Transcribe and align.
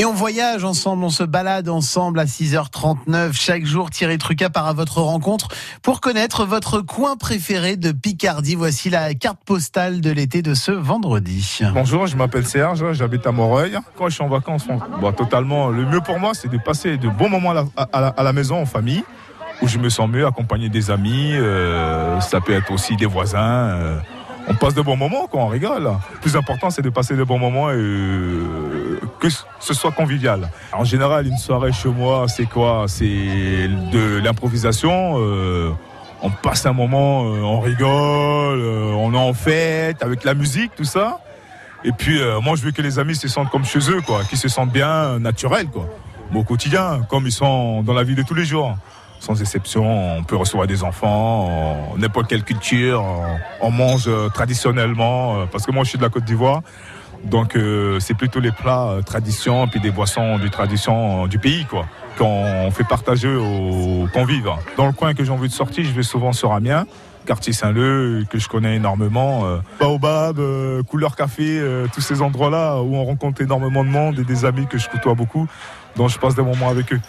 Et 0.00 0.06
on 0.06 0.14
voyage 0.14 0.64
ensemble, 0.64 1.04
on 1.04 1.10
se 1.10 1.24
balade 1.24 1.68
ensemble 1.68 2.20
à 2.20 2.24
6h39. 2.24 3.34
Chaque 3.34 3.66
jour, 3.66 3.90
Thierry 3.90 4.16
Truca 4.16 4.48
part 4.48 4.66
à 4.66 4.72
votre 4.72 5.02
rencontre 5.02 5.48
pour 5.82 6.00
connaître 6.00 6.46
votre 6.46 6.80
coin 6.80 7.18
préféré 7.18 7.76
de 7.76 7.92
Picardie. 7.92 8.54
Voici 8.54 8.88
la 8.88 9.12
carte 9.12 9.40
postale 9.44 10.00
de 10.00 10.10
l'été 10.10 10.40
de 10.40 10.54
ce 10.54 10.72
vendredi. 10.72 11.58
Bonjour, 11.74 12.06
je 12.06 12.16
m'appelle 12.16 12.46
Serge, 12.46 12.94
j'habite 12.94 13.26
à 13.26 13.32
Moreuil. 13.32 13.76
Quand 13.98 14.08
je 14.08 14.14
suis 14.14 14.24
en 14.24 14.30
vacances, 14.30 14.66
bon, 15.02 15.12
totalement, 15.12 15.68
le 15.68 15.84
mieux 15.84 16.00
pour 16.00 16.18
moi, 16.18 16.32
c'est 16.32 16.48
de 16.48 16.56
passer 16.56 16.96
de 16.96 17.10
bons 17.10 17.28
moments 17.28 17.52
à 17.76 18.22
la, 18.22 18.32
maison, 18.32 18.62
en 18.62 18.64
famille, 18.64 19.04
où 19.60 19.68
je 19.68 19.76
me 19.76 19.90
sens 19.90 20.08
mieux, 20.08 20.26
accompagné 20.26 20.70
des 20.70 20.90
amis. 20.90 21.32
Euh, 21.34 22.18
ça 22.22 22.40
peut 22.40 22.54
être 22.54 22.72
aussi 22.72 22.96
des 22.96 23.04
voisins. 23.04 23.68
Euh, 23.68 23.98
on 24.48 24.54
passe 24.54 24.74
de 24.74 24.80
bons 24.80 24.96
moments, 24.96 25.26
quoi, 25.26 25.42
on 25.42 25.48
rigole. 25.48 25.82
Le 25.84 26.18
plus 26.20 26.36
important, 26.36 26.70
c'est 26.70 26.80
de 26.80 26.88
passer 26.88 27.16
de 27.16 27.22
bons 27.22 27.38
moments 27.38 27.70
et 27.70 27.74
euh, 27.76 28.98
que 29.20 29.28
ce 29.28 29.74
soit 29.74 29.92
convivial. 29.92 30.50
En 30.72 30.84
général, 30.84 31.26
une 31.26 31.36
soirée 31.36 31.72
chez 31.72 31.88
moi, 31.88 32.26
c'est 32.28 32.46
quoi? 32.46 32.86
C'est 32.88 33.04
de 33.06 34.20
l'improvisation. 34.22 35.16
Euh, 35.18 35.70
on 36.22 36.30
passe 36.30 36.66
un 36.66 36.72
moment, 36.72 37.24
euh, 37.24 37.42
on 37.42 37.60
rigole, 37.60 38.60
on 38.60 39.14
est 39.14 39.18
en 39.18 39.32
fête 39.32 40.02
avec 40.02 40.24
la 40.24 40.34
musique, 40.34 40.72
tout 40.74 40.84
ça. 40.84 41.20
Et 41.84 41.92
puis, 41.92 42.20
moi, 42.42 42.56
je 42.56 42.62
veux 42.62 42.72
que 42.72 42.82
les 42.82 42.98
amis 42.98 43.16
se 43.16 43.26
sentent 43.26 43.48
comme 43.48 43.64
chez 43.64 43.90
eux, 43.90 44.02
quoi, 44.02 44.22
qu'ils 44.24 44.36
se 44.36 44.48
sentent 44.48 44.72
bien, 44.72 45.18
naturels, 45.18 45.68
quoi. 45.68 45.86
au 46.34 46.44
quotidien, 46.44 47.00
comme 47.08 47.26
ils 47.26 47.32
sont 47.32 47.82
dans 47.82 47.94
la 47.94 48.02
vie 48.02 48.14
de 48.14 48.22
tous 48.22 48.34
les 48.34 48.44
jours 48.44 48.76
sans 49.20 49.40
exception. 49.40 50.18
On 50.18 50.24
peut 50.24 50.36
recevoir 50.36 50.66
des 50.66 50.82
enfants, 50.82 51.94
n'importe 51.96 52.28
quelle 52.28 52.42
culture. 52.42 53.04
On 53.60 53.70
mange 53.70 54.08
euh, 54.08 54.28
traditionnellement, 54.30 55.36
euh, 55.36 55.44
parce 55.50 55.66
que 55.66 55.72
moi 55.72 55.84
je 55.84 55.90
suis 55.90 55.98
de 55.98 56.02
la 56.02 56.08
Côte 56.08 56.24
d'Ivoire. 56.24 56.62
Donc 57.24 57.56
euh, 57.56 58.00
c'est 58.00 58.14
plutôt 58.14 58.40
les 58.40 58.52
plats 58.52 58.98
tradition 59.04 59.68
puis 59.68 59.80
des 59.80 59.90
boissons 59.90 60.38
du 60.38 60.50
tradition 60.50 61.26
du 61.26 61.38
pays 61.38 61.64
quoi 61.64 61.86
qu'on 62.18 62.70
fait 62.70 62.84
partager 62.84 63.34
aux 63.34 64.06
convives. 64.12 64.50
Dans 64.76 64.86
le 64.86 64.92
coin 64.92 65.14
que 65.14 65.24
j'ai 65.24 65.30
envie 65.30 65.48
de 65.48 65.54
sortir, 65.54 65.84
je 65.84 65.92
vais 65.92 66.02
souvent 66.02 66.32
sur 66.32 66.52
Amiens, 66.52 66.86
quartier 67.24 67.52
Saint-Leu 67.52 68.24
que 68.28 68.38
je 68.38 68.48
connais 68.48 68.76
énormément, 68.76 69.44
Baobab, 69.78 70.38
couleur 70.88 71.16
café, 71.16 71.62
tous 71.94 72.02
ces 72.02 72.20
endroits-là 72.20 72.82
où 72.82 72.94
on 72.94 73.04
rencontre 73.04 73.40
énormément 73.40 73.84
de 73.84 73.88
monde 73.88 74.18
et 74.18 74.24
des 74.24 74.44
amis 74.44 74.66
que 74.66 74.76
je 74.76 74.88
côtoie 74.90 75.14
beaucoup, 75.14 75.46
dont 75.96 76.08
je 76.08 76.18
passe 76.18 76.34
des 76.34 76.42
moments 76.42 76.68
avec 76.68 76.92
eux. 76.92 77.00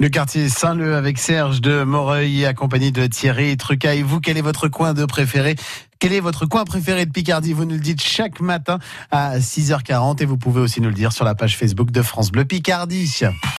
Le 0.00 0.08
quartier 0.08 0.48
Saint-Leu 0.48 0.94
avec 0.94 1.18
Serge 1.18 1.60
de 1.60 1.82
Moreuil, 1.82 2.46
accompagné 2.46 2.90
de 2.90 3.06
Thierry 3.06 3.54
Trucaille. 3.58 4.00
Vous, 4.00 4.18
quel 4.18 4.38
est 4.38 4.40
votre 4.40 4.68
coin 4.68 4.94
de 4.94 5.04
préféré? 5.04 5.56
Quel 6.00 6.14
est 6.14 6.20
votre 6.20 6.46
coin 6.46 6.64
préféré 6.64 7.04
de 7.04 7.12
Picardie? 7.12 7.52
Vous 7.52 7.66
nous 7.66 7.74
le 7.74 7.80
dites 7.80 8.00
chaque 8.00 8.40
matin 8.40 8.78
à 9.10 9.38
6h40 9.38 10.22
et 10.22 10.24
vous 10.24 10.38
pouvez 10.38 10.62
aussi 10.62 10.80
nous 10.80 10.88
le 10.88 10.94
dire 10.94 11.12
sur 11.12 11.26
la 11.26 11.34
page 11.34 11.58
Facebook 11.58 11.90
de 11.90 12.00
France 12.00 12.32
Bleu 12.32 12.46
Picardie. 12.46 13.06